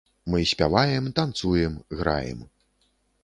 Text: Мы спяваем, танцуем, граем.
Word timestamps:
Мы 0.31 0.39
спяваем, 0.51 1.11
танцуем, 1.19 1.73
граем. 1.91 2.39